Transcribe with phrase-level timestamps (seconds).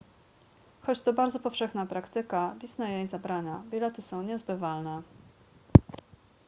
[0.85, 5.01] choć to bardzo powszechna praktyka disney jej zabrania bilety są niezbywalne